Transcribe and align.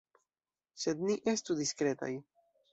Sed 0.85 1.05
ni 1.09 1.19
estu 1.35 1.59
diskretaj. 1.63 2.13